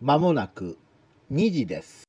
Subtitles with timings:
[0.00, 0.76] まもなく
[1.32, 2.04] 2時です。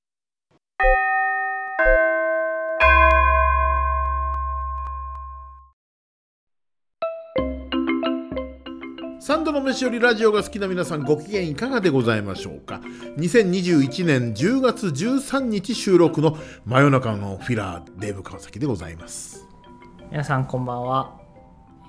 [9.19, 12.81] 三度の飯よりラジオが好きな皆さんご機嫌いかがでございましょうか
[13.17, 19.47] ？2021年10月13日収録の真夜中のフィラーデーブ川崎でございます。
[20.11, 21.21] 皆さんこんばんは、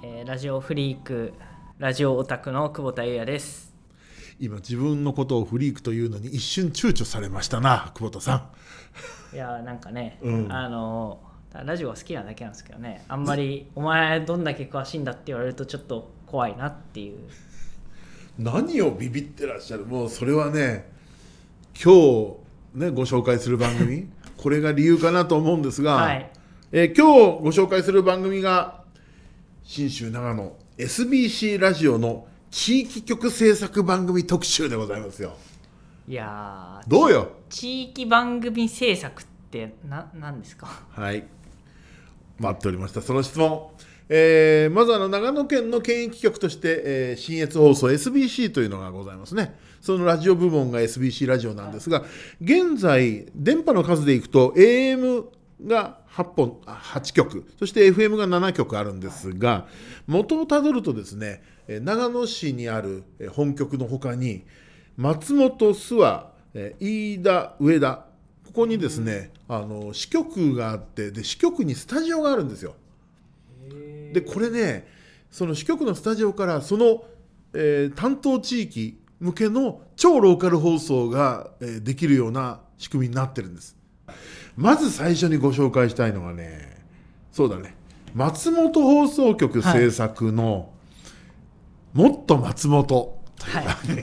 [0.05, 1.33] えーラジオフリーク
[1.79, 3.68] ラジオオタクの久保田裕也です
[4.41, 8.51] 今自分のことをフリークというのに一瞬躊躇されましたな久保田さ
[9.33, 9.35] ん。
[9.35, 10.53] いやーなんかね、うん。
[10.53, 11.21] あの
[11.53, 13.05] ラジオが好きなだけなんですけどね。
[13.09, 17.19] あんまりお前どんだけ詳しいんだって言われるとちょっと怖いなっていう。
[18.39, 19.85] 何をビビってらっしゃる？
[19.87, 20.89] もうそれはね
[21.83, 22.37] 今日
[22.75, 24.09] ねご紹介する番組。
[24.37, 26.31] これが理由かなと思うんですが、はい。
[26.71, 28.83] えー今日ご紹介する番組が
[29.65, 35.35] 信州長野 SBC ラジオの地域局制作番組特集でございますよ。
[36.09, 37.31] いやーどうよ？
[37.51, 40.67] 地域番組制作ってな何ですか？
[40.91, 41.25] はい。
[42.39, 43.03] 待っておりました。
[43.03, 43.69] その質問、
[44.09, 49.59] えーまずあの長野県の県域局として、えー信越放送 SBC というのがございますね。
[49.83, 52.05] そのラジオ部門が SBC ラジオなんですが
[52.41, 55.25] 現在電波の数でいくと AM
[55.67, 57.45] が8本あ8局。
[57.59, 59.67] そして FM が7局あるんですが
[60.07, 64.45] 元をたどるとですねえー長野市にあるえー本局のほかに
[64.97, 68.05] 松本諏訪えー飯田上田
[68.47, 72.75] ここにですね、あの支局があってで支局にスタジオがあるんですよ。
[74.13, 74.89] でこれね
[75.31, 77.05] その支局のスタジオからその、
[77.53, 83.77] えー担当地域向けの超ローカル放送が、えーできるような仕組みになってるんです。
[84.57, 86.83] まず最初にご紹介したいのがね
[87.31, 87.77] そうだね
[88.15, 90.73] 松本放送局制作の
[91.99, 92.87] 「もっと松本」
[93.37, 93.51] とい。
[93.51, 94.03] う番組、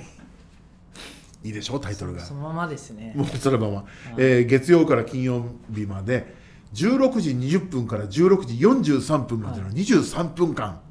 [1.45, 2.19] い、いでしょタイトルが。
[2.19, 2.33] そ。
[2.33, 3.13] のままですね。
[3.15, 3.85] もうそのまま、
[4.17, 6.35] えー月曜から金曜日まで
[6.73, 10.81] 16時20分から16時43分までの23分間、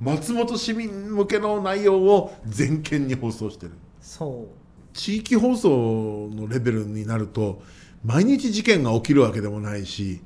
[0.00, 3.72] 松本市民向けの内容を全県に放送してる。
[4.00, 4.58] そう。
[4.98, 7.62] 地域放送のレベルになると
[8.04, 10.20] 毎日事件が起きるわけでもないし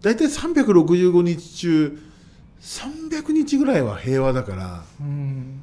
[0.00, 1.98] 大体365日中
[2.62, 5.60] 300日ぐらいは平和だからうん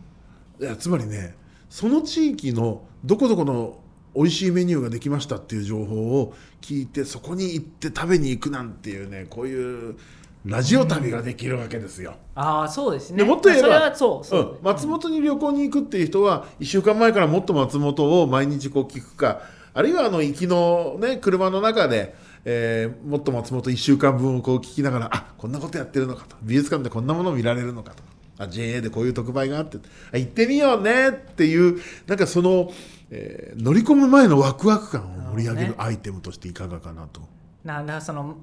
[0.62, 1.36] いやつまりね
[1.70, 3.80] その地域のどこどこの
[4.16, 9.98] 美味しいメニューができましたっていう情報を聞いてそこに行って食べに行くなんていうねこういう
[10.46, 12.16] ラジオ旅ができるわけですよ。
[12.34, 13.18] ああそうですね。
[13.18, 14.64] でもっと言えばそれはそうそう、うん。
[14.64, 19.42] 松本に旅行に行くっていう人は1週間前からもっと松本を毎日こう聞くか
[19.74, 26.36] あるいはあの行きの、ね、車の中で、えーもっと松本1週間分をこう聞きながらあこんなことやってるのかと。
[26.42, 28.04] 美術館でこんなものを見られるのかと
[28.42, 29.78] あ JA でこういう特売があって
[30.14, 32.72] あ行ってみようねっていうなんかその、
[33.10, 37.22] えー乗り込む前のワクワク感を盛り上げるアイテムとしていかがかなと。
[37.64, 38.38] なだからその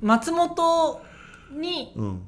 [0.00, 1.00] 松本
[1.52, 2.22] にうん。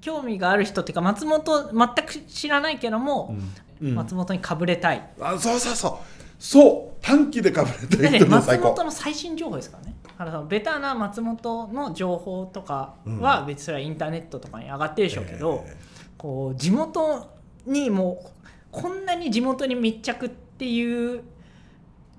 [0.00, 3.34] 興味がある人っていうか松本全く知らないけども、
[3.82, 3.94] うん。
[3.96, 5.92] 松本にかぶれたい、あそうそうそう。
[6.38, 7.04] そう。
[7.04, 8.74] 短期でかぶれてでねる人も松最高。
[8.74, 9.96] 本の最新情報ですからね。
[10.04, 15.76] だからそのベタな松本の情報とかは別にそれはインターネットとかに上がってるでしょうけど、え
[16.18, 17.30] こう地元
[17.66, 18.28] にもう
[18.70, 21.22] こんなに地元に密着っていう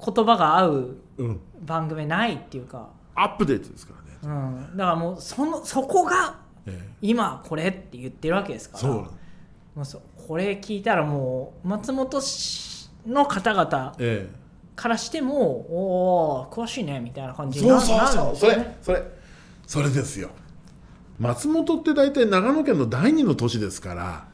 [0.04, 4.36] 言葉が合ううん、番組ないっていうか、アップデートですからね。
[4.36, 6.90] うん、だからもうそのそこがええ。
[7.02, 8.82] 今これって言ってるわけですから。
[8.82, 14.30] そうもうそこれ聞いたらもう松本市の方々え
[14.76, 19.04] からしてもおお詳しいねみたいな感え、じになそうそうなるそうそれそれ
[19.66, 20.30] それですよ
[21.20, 24.28] 松本って大体長野県の第二の都市ですから。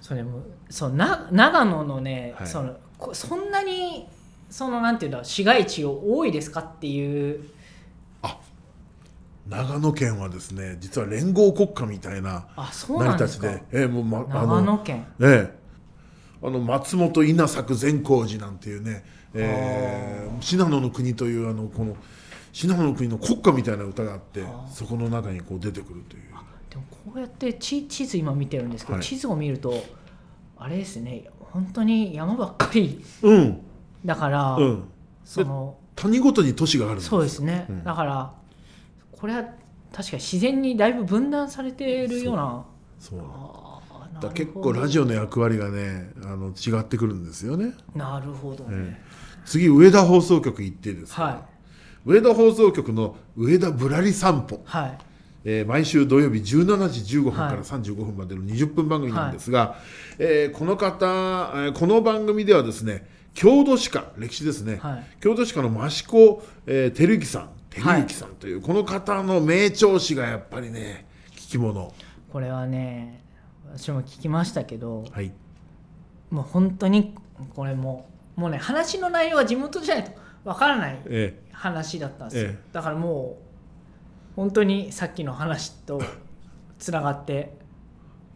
[0.00, 2.46] それもそうな長野のね、はい。
[2.46, 4.08] そのこそんなに
[4.48, 7.44] そのなんていうんだ市街地多いですかっていう。
[9.48, 13.62] 長野県はですね実は連合国家みたいなあそう成り立ちで。
[13.72, 15.06] ええもう、ま、あ長野の県。
[15.20, 15.60] ええ。
[16.42, 19.04] あの松本稲作善光寺なんていうね、
[19.34, 21.96] ええ信濃の国というあのこの
[22.52, 26.22] 信濃の国の国歌みたいな歌があってあそこの中にこう出てくるという。
[26.68, 29.04] でもこうやって地地図今見てるんですけど、はい。
[29.04, 29.74] 地図を見ると
[30.56, 33.60] あれですね本当に山ばっかりうん。
[34.04, 34.84] だから、うん。
[35.24, 37.84] その谷ごとに都市があるそうですね、うん。
[37.84, 38.32] だから
[39.12, 39.42] これは
[39.92, 42.64] 確かに自然にだいぶ分断されているような。
[42.98, 43.20] そう。
[44.20, 49.02] だ結構ラジオの役割がねあの違ってくるんですよね、なるほどね、ええ。
[49.46, 51.24] 次上田放送局行ってですね。
[51.24, 51.46] は
[52.04, 54.56] 上田放送局の上田ぶらり散歩。
[54.56, 54.98] いはい。
[55.44, 57.56] えー毎週土曜日17時15分かはい。
[57.56, 59.76] ら35分までの20分番組なんですが、
[60.18, 65.06] えーこの方、えーこの番組ではですね郷土史家歴史ですね、はい。
[65.20, 71.06] 郷土史家の益子、えー、照之さん照之さんという、この方の名調子がやっぱりね
[71.36, 71.92] 聞き物。
[72.32, 73.22] これはね
[73.72, 75.32] 私も聞きましたけどはい。
[76.30, 77.14] もう本当に
[77.54, 80.12] これももうね話の内容は地元じゃないと
[80.44, 82.58] わからないえ話だったんですよ、ええ。
[82.72, 83.36] だからも
[84.32, 86.00] う本当にさっきの話と
[86.78, 87.58] つながって。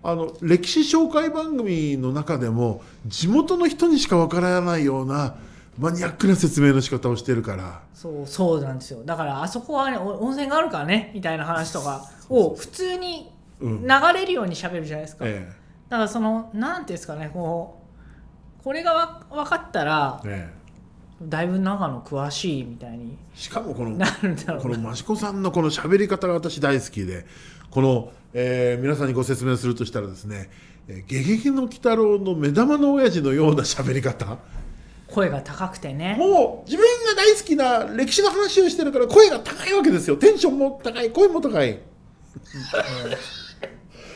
[0.06, 5.37] あの歴史紹介番組の中でも地元の人にしかわからないような
[5.79, 7.81] マニアックな説明の仕方をしてるから。
[7.95, 9.03] そうそうなんですよ。
[9.05, 13.83] だからあそこはねお温泉があるからねみたいな話とかを普通にうん。
[13.83, 15.51] 流れるように喋るじゃないですか、え
[15.89, 17.81] だからそのなんていうんですかねこ
[18.61, 20.63] うこれがわ分かったらええ
[21.29, 23.17] だいぶ長野詳しいみたいに。
[23.35, 24.79] えしかもこのなるんだろこうな。
[24.79, 27.26] の益子さんのこの喋り方が私大好きで
[27.71, 30.50] この、えー皆さんにご説明するとしたらですね
[30.88, 34.38] 「えーゲゲゲの鬼太郎」の目玉の親父のような喋り方。
[35.06, 36.17] 声が高くてね。
[36.19, 40.17] もう自分が大好きな歴史の話をしてるから声が高いわけですよ。
[40.17, 41.79] テンションも高い声も高い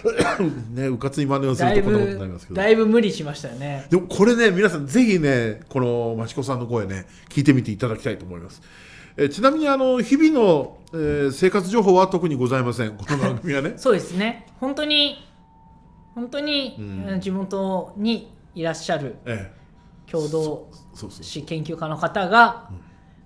[0.74, 2.60] ねうかつに真似をするとこんなことになりぶますけど。
[2.60, 3.86] だいぶ無理しましたよね。
[3.90, 8.62] でもこれね皆さんぜひねこの益子さんの声ね聞いてみていただきたいと思います。
[9.16, 13.74] えーちなみにあの日々の、えー生活情報は特にございませんこの番組はね。
[13.76, 14.46] そうですね。
[14.60, 15.24] 本当に
[16.14, 17.20] 本当に、うん。
[17.20, 19.52] 地元にいらっしゃるえ
[20.10, 22.70] 共同えそうそう史研究家の方が、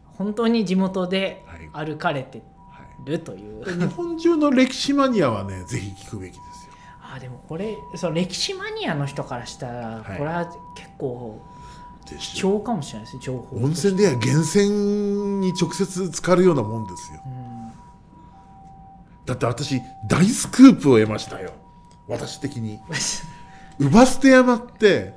[0.05, 1.43] 本当に地元で
[1.73, 1.87] はい。
[1.87, 6.39] 歩かれてはるという、い、日本中の歴史マニアはねぜひ聞くべきです。
[6.39, 6.52] よ
[7.15, 10.19] あでもこれそう歴史マニアの人からしたら、はい。
[10.19, 11.43] これは結構
[12.07, 14.71] 貴重かもしれないですね情報温泉では源泉
[15.41, 17.21] に直接浸かるようなもんですよ。
[17.27, 17.73] うん。
[19.27, 21.53] だって私大スクープを得ましたよ。
[22.09, 22.81] 私的に。
[23.79, 25.15] 乳母捨て山って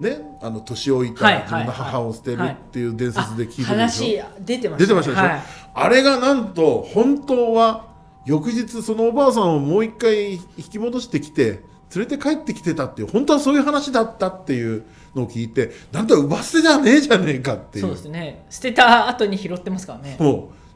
[0.00, 5.42] ねあの年老いたはい自分の母を捨てるっていう伝説で聞いてあるでしょ、話出てました出てましたでしょ、はい。
[5.74, 7.89] あれがなんと本当は
[8.30, 10.40] 翌日そのおばあさんをもう一回引
[10.70, 14.84] き戻してきて連れて帰ってきてたっていう本当はそういう話だったっていう
[15.16, 17.86] のを聞いてなんだ奪捨てじゃねえじゃねえかっていう。
[17.86, 18.46] そうですね。
[18.48, 20.16] 捨てた後に拾ってますからね。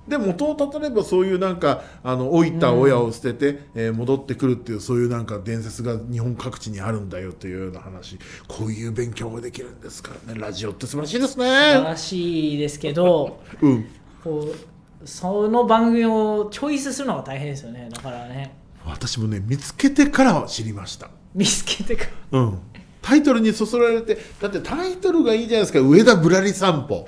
[0.08, 8.18] で元をたたればそういうなんかあの老いた親を捨てて、えー戻ってくるっていうそういうなんか伝説が日本各地にあるんだよというような話。
[8.48, 10.40] こういう勉強ができるんですからね。
[10.40, 11.84] ラジオって素晴らしいです素晴ね。
[11.84, 13.86] らしいですけど うん。
[14.24, 14.73] こう
[15.04, 17.88] その番組をチョイスするのが大変ですよね。
[17.90, 18.54] だからね。
[18.86, 21.10] 私もね見つけてから知りました。
[21.34, 22.58] 見つけてかうん、
[23.02, 27.06] タイトルにそそられてだってタイトルがいいじゃないですか「上田ぶらり散歩。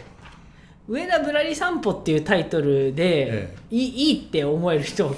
[0.89, 5.13] 上田ぶらり散歩っていうタイトルで、えいいいいって思える人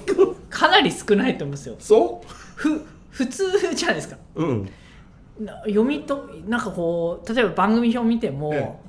[0.48, 2.22] かなり少ないと思うんですよ」そ
[2.54, 2.80] ふ
[3.10, 4.16] 普通じゃないですか。
[4.34, 4.70] う、うん、
[5.40, 8.88] な読みとなんかこう例えば番組表見ても、え。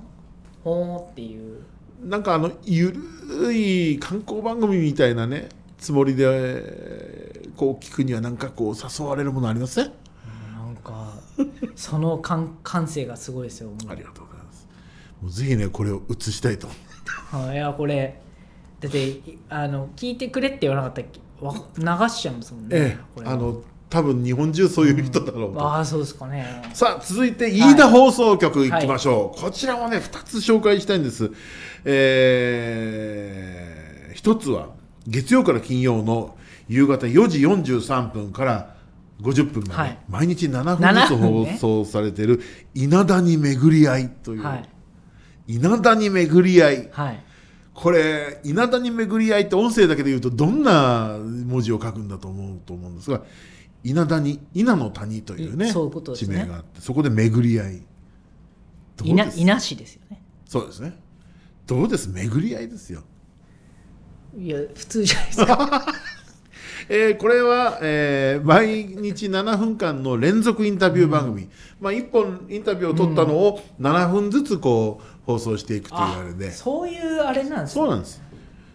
[0.64, 1.62] ほーっていう
[2.02, 2.94] なんかあのゆ
[3.28, 9.92] るい観光番組みたいなねつもりでえーこう聞くにはなんかこう誘われるものありません？
[10.56, 11.14] なんか
[11.76, 14.68] その感感性がすごいですよありがとうございます。
[15.22, 16.68] もうぜひねこれを映したいと。
[17.32, 18.22] はいいやこれ
[18.80, 21.20] だっていあの聞いてくれって言わなかったっけ？
[21.46, 21.54] わ
[22.04, 26.62] 流しちゃいますもんね、えこれあの多分日本中そういう人だろうと、ああそうですかね。
[26.74, 31.32] さあ続いて飯田放送局いきましょう、こちらはね2つ紹介したいんです。
[31.86, 34.70] えー、1つは
[35.08, 38.76] 月曜から金曜の夕方4時43分から
[39.22, 39.98] 50分まで、はい。
[40.08, 42.42] 毎日7分ず7つ放送されている
[42.76, 44.70] 「稲田に巡り合い」という、はい。
[45.48, 46.90] 稲田に巡り合い。
[46.92, 47.24] はい。
[47.74, 53.22] これ稲田に巡り合いって音声だけで言うとどんな文字を書くんだと思うと思うんですが
[53.84, 57.82] 稲田に稲の谷というねいそういうことです地ね名があってそこで巡り合い。
[58.98, 60.22] どいうなですよね。
[60.46, 60.94] そうですね。
[61.66, 62.10] どうです？
[62.10, 63.04] 巡り合いですよ、
[64.38, 65.86] いや普通じゃないですか。
[66.90, 71.48] えーこれは、えー毎日7分間の連続インタビュー番組、
[71.80, 77.82] まあ、1本インタビューを取ったのを7分ずつこう放送していくというあれで、そういうあれなんですね。
[77.82, 78.22] そうなんです。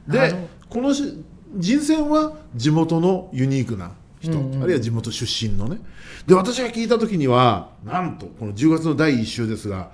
[0.06, 1.24] でこのし
[1.56, 3.92] 人選は地元のユニークな
[4.24, 5.78] 人、うんうんあるいは地元出身のね。
[6.26, 9.90] で私が聞いた時にはなんとこの10月の第1週ですが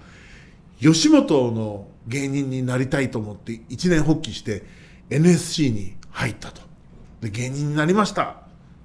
[0.81, 4.63] 吉本の芸人になりたいと思って一年発起して
[5.11, 6.63] NSC に入ったと。
[7.21, 8.37] で芸人になりました。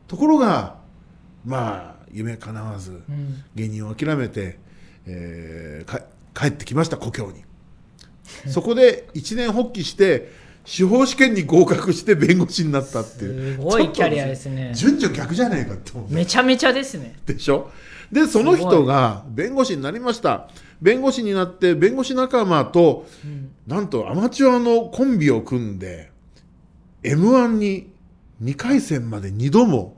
[0.07, 0.77] ところが
[1.45, 3.43] まあ夢叶わずうん。
[3.55, 4.59] 芸人を諦めて、
[5.05, 6.01] えーか
[6.33, 7.43] 帰ってきました故郷に。
[8.51, 10.31] そこで一年発起して
[10.65, 13.55] 司法試験に合格して弁護士になったっていう。
[13.55, 14.71] すごいキャリアですね。
[14.75, 16.11] 順序逆じゃねえかって思う。
[16.11, 17.15] めちゃめちゃですね。
[17.25, 17.69] でしょ？
[18.11, 20.49] でその人が弁護士になりました。
[20.81, 23.51] 弁護士になって弁護士仲間とうん。
[23.67, 26.11] なんとアマチュアのコンビを組んで
[27.03, 27.91] m 1に
[28.43, 29.95] 2回戦まで2度も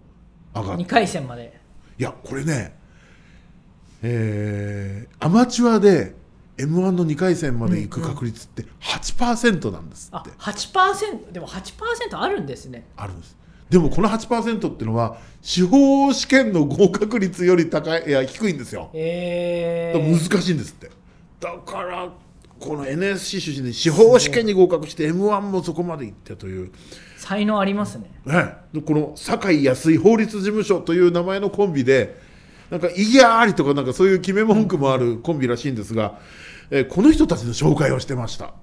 [0.53, 1.59] 上がっ2回戦まで。
[1.99, 2.75] いやこれね
[4.03, 6.13] えーアマチュアで
[6.57, 12.87] m 1の2回戦まで行く確率って8%なんですあって、8%でも8%あるんですね。
[12.95, 13.37] あるんです。
[13.69, 18.89] でもこの8%っていうのは司法試験の合格率より高いいや低いんですよ。
[18.93, 20.89] え難しいんですって。
[21.39, 22.09] だから
[22.59, 26.71] この NSC 出身で司法試験に合格して m 1もそこまで行ってという、
[27.17, 28.09] 才能ありますね。
[28.25, 32.17] ね、でこの堺安井法律事務所という名前のコンビで
[32.69, 36.19] なんか「いやーり」とかなんかそういう決め文句もあるコンビらしいんですが、
[36.69, 38.53] えーこの人たちの紹介をしてました。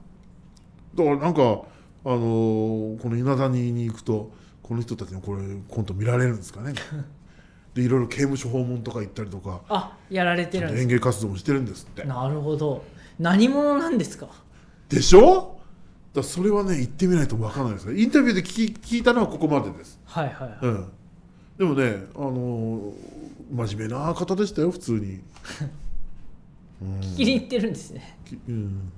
[0.94, 4.30] だからなんか、あのーこの稲谷に行くと
[4.62, 6.74] この人たちのこれコント見られるんですかね。
[7.74, 10.82] でいろいろ刑務所訪問とか行ったりとかあやられてるんです。
[10.82, 12.04] 演芸活動もしてるんですって。
[12.04, 12.84] なるほど。
[13.18, 14.28] 何者なんですか？
[14.88, 15.58] でしょ？
[16.12, 18.00] だそれはね言ってみないと分からないですね。
[18.00, 20.58] インタビューで聞き聞いたのはここまでです、はいはいはい。
[20.62, 20.86] うん、
[21.58, 22.92] でもね、あのー
[23.50, 25.20] 真面目な方でしたよ普通に、
[26.80, 28.18] 聞きに行ってるんですね。
[28.24, 28.92] きうん、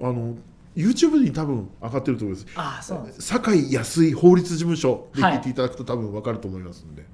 [0.00, 0.34] あの
[0.76, 2.46] YouTube に多分上がってると思います。
[2.56, 3.22] ああそうなんです。
[3.22, 7.04] 堺安井法律事務所で聞いていただくと多分分かると思いますんで、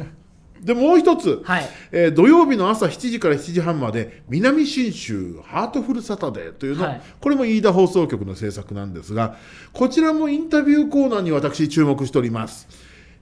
[0.62, 1.68] でもう一つ、はい。
[1.92, 7.02] えー土曜日の朝7時から7時半まで南信州ハートフルサタデーというの、はい。
[7.20, 9.36] これも飯田放送局の制作なんですが
[9.72, 12.66] こちらもインタビューコーナーに私注目しております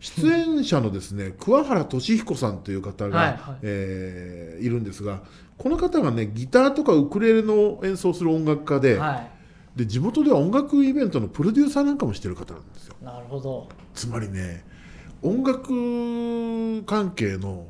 [0.03, 3.57] 出演者のですね桑原俊彦さんという方が、はいはい。
[3.63, 5.23] えーいるんですが
[5.59, 9.29] この方がねギターとかウクレレの演奏する音楽家で,、は
[9.75, 12.97] で地元では音楽イベントのプロデューサーなんかもしてる方なんですよ。
[13.01, 13.69] いなるほど。
[13.95, 14.65] つまりね
[15.23, 17.69] 音楽関係の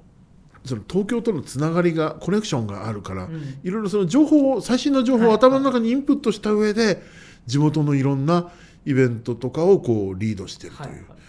[0.65, 3.59] その東京とのつながりがコネクションがあるから、ん。
[3.63, 5.37] いろいろその情報を最新の情報をはい。
[5.37, 7.03] 頭の中にインプットした上で、
[7.47, 8.51] 地元のいろんな
[8.85, 11.23] イベントとかをこうリードしているという、はいはい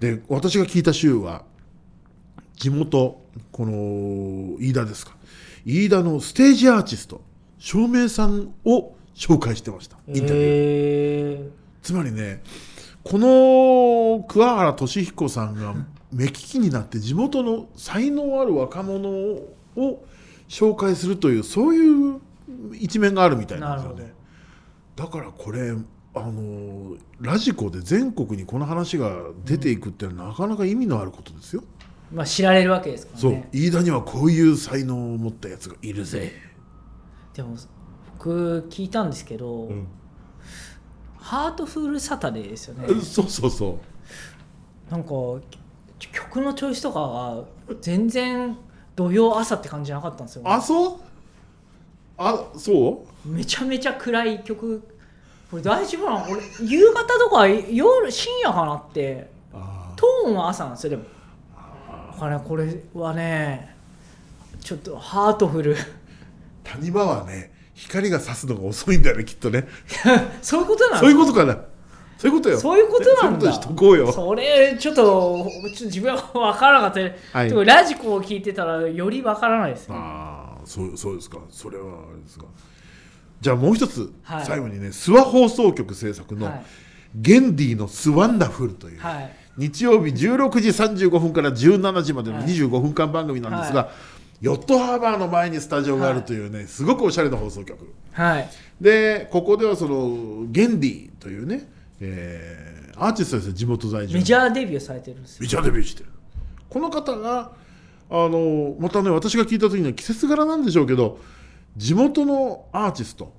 [0.00, 1.44] で私が聞いた週は
[2.56, 3.22] 地元
[3.52, 5.16] この飯田ですか。
[5.64, 7.22] 飯田のステージアーティスト
[7.58, 9.96] 照明さんを紹介してました。
[10.08, 10.36] インタビュー。
[10.38, 11.50] え
[11.82, 12.42] つまりね
[13.02, 15.74] この桑原俊彦さんが
[16.12, 20.04] 目利きになって地元の才能ある若者を
[20.48, 22.20] 紹介するというそういう
[22.72, 24.14] 一面があるみたいなんですよね。
[24.96, 25.72] だからこれ
[26.14, 31.64] あのラジコで全国にこの話が出ていくってなかなか意味のあることですよ、
[32.12, 33.32] まあ知られるわけですからそう。
[33.32, 36.32] ね飯田にはこういう才能を持ったやつがいるぜ、
[37.34, 37.56] でも
[38.18, 39.86] 僕聞いたんですけど、うん。
[41.16, 42.86] ハートフルサタデーですよね。
[43.02, 43.80] そうそうそ
[44.88, 44.92] う。
[44.92, 45.08] なんか
[45.98, 47.44] き曲のチョイスとかが
[47.80, 48.56] 全然
[48.94, 50.98] 土曜朝って感じじゃなかったんですよあそう？
[52.18, 53.28] あそう？
[53.28, 54.86] めちゃめちゃ暗い曲
[55.54, 56.32] これ大丈夫なの？
[56.32, 59.30] 俺夕方とか夜深夜かなって。
[59.52, 61.04] あトーンは朝なんですよでも。
[62.12, 63.76] だからこれはね
[64.60, 65.76] ちょっとハートフル。
[66.64, 69.68] 谷間はね光が差すのが遅いんだよねきっとね。
[70.42, 70.98] そういうことなの？
[70.98, 71.56] そういうことかな。
[72.18, 72.58] そういうことよ。
[72.58, 73.52] そういうことなんだ。
[73.52, 77.48] それちょっと自分は分からなかった、はい。
[77.48, 79.94] でもラジコを聞いてたらより分からないですね。
[79.96, 81.38] ああそうそうですか。
[81.48, 82.46] それはあれですが
[83.44, 84.46] じゃあもう一つ、はい。
[84.46, 86.64] 最後にね諏訪放送局制作の、はい。
[87.14, 89.30] ゲンディのスワンダフルという、はい。
[89.58, 92.46] 日曜日16時35分から17時までのはい。
[92.46, 93.90] 25分間番組なんですが、は
[94.40, 97.92] ヨットハーバーの前にスタジオがあるというね、すごくおしゃれな放送局。
[98.12, 98.48] はい。
[98.80, 101.68] でここではそのゲンディというね、
[102.00, 104.18] えーアーティストですよ地元在住の。
[104.20, 105.38] メジャーデビューされてるんですよ。
[105.42, 106.08] メジャーデビューしてる。
[106.68, 107.52] この方が
[108.08, 111.18] あのまたね私が聞いた時には季節柄なんでしょうけど
[111.76, 113.32] 地元のアーティスト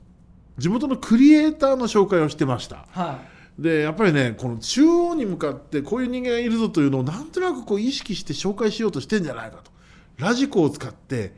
[0.58, 2.88] 地元のクリエイターの紹介をしてました。
[2.92, 3.20] は
[3.60, 9.72] でやっぱりねこの中央に向かってこういう人間がいるぞというのをなんとなくこう意識して紹介しようとしてんじゃないかと。
[10.18, 11.34] ラジコを使って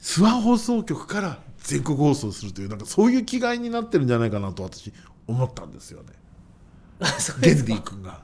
[0.00, 4.92] 諏訪放送局から全国放送するというなんかそういう気概になってるんじゃないかなと私
[5.26, 6.08] 思ったんですよね。
[7.40, 8.22] ゲンディ君が。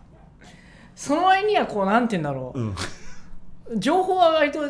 [0.94, 2.60] その割にはこうなんて言うんだろう、
[3.72, 3.80] うん。
[3.80, 4.60] 情報は割と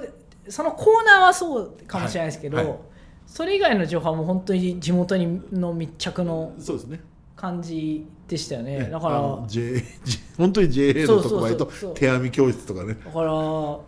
[0.49, 2.79] そのコーナーはそうかもしれないですけど、はいはい。
[3.27, 6.53] それ以外の情報はもう本当に地元にの密着の
[7.35, 8.79] 感じでしたよね。
[8.79, 9.83] ねだから J
[10.37, 12.95] 本当に JA の特売と手編み教室とかね。
[12.95, 13.79] だから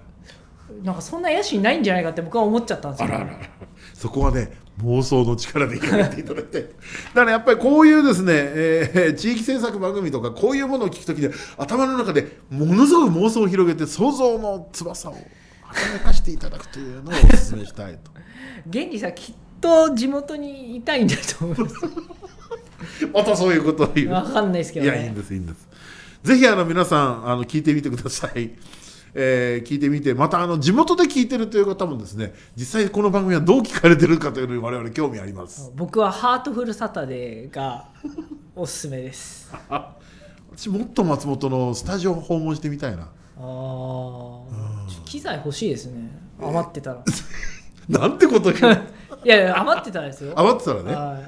[0.82, 3.48] なんかそんな野心ないんじゃないかって僕は思っちゃったんですよ、あらあらあら。
[3.94, 6.44] そこはね妄想の力で広げていただい。
[6.52, 6.60] だ
[7.14, 15.16] からやっぱりこういうですね、えー地域政策番組とかこういうものを聞くときに頭の中でものすごく妄想を広げて想像の翼を
[15.68, 18.10] 働かせていただくというのをお勧めしたいと。
[18.68, 21.74] 現にさきっと地元にいたいんだと思います
[23.12, 24.10] またそういうことを言う。
[24.10, 24.92] わかんないですけどね。
[24.92, 25.68] いやいいんですいいんです。
[26.22, 28.50] ぜひあの皆さんあの聞いてみてください、
[29.14, 35.72] えー聞いてみてまたあの地元で聞いてるという方もですね実際この番組はどう聞かれてるかというのに我々興味あります。
[35.76, 37.88] 僕はハートフルサタデーが
[38.54, 39.52] おすすめです。
[39.70, 39.96] あ
[40.56, 43.02] 私もっと松本のスタジオを訪問してみたいな。
[43.02, 43.40] あー。
[43.40, 44.17] ちょっと
[45.18, 46.08] 機材欲しいですね。
[46.40, 47.04] 余ってたら。
[47.88, 48.82] なんてこと言う？
[49.24, 50.32] いやいや余ってたらですよ。
[50.36, 51.22] 余ってたらね、はい、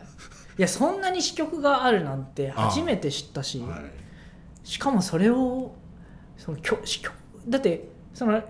[0.59, 3.81] いやそんなに支局があるなんて初めて知ったし、はい。
[4.63, 5.73] しかもそれを
[6.39, 7.13] そのきょ支局
[7.49, 8.41] だってその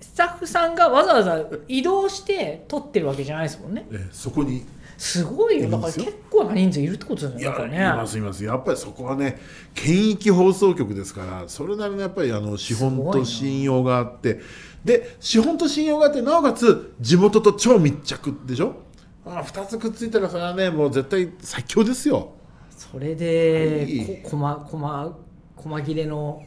[0.00, 3.86] スタッフさんがわざわざ移動して撮ってるわけじゃないですもんね。
[3.90, 4.64] えーそこに
[4.98, 5.70] すごいよ。
[5.70, 7.78] だから結構な人数いるってことですよねだからね。
[7.78, 8.44] ますいます。
[8.44, 9.38] やっぱりそこはね
[9.72, 14.40] 県域放送局ですからそれなりのやっぱりあの資本と信用があって。
[14.84, 18.76] で資本と信用があってなおかつ地元と超密着でしょ？
[19.24, 22.32] あ2つくっついたらそれはねもう絶対最強ですよ。
[22.70, 24.22] それではい。
[24.24, 25.16] ここまこま
[25.56, 26.42] 細切れの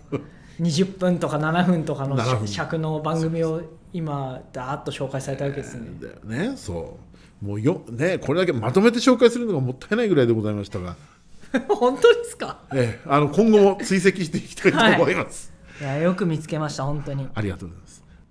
[0.59, 2.47] 20分とか7分とかの7分。
[2.47, 3.61] 尺の番組を
[3.93, 5.89] 今ダーッと紹介されたわけですね。
[6.01, 6.15] だよ
[6.49, 7.10] ねそう
[7.41, 10.95] もうよねこれだけまとめて紹介するのがもったいないぐらいでございましたが、
[11.67, 12.59] 本当ですか？
[12.73, 17.27] ええあの今後も追跡していきたいと思います、いやよく見つけました本当に。
[17.33, 18.00] ありがとうございます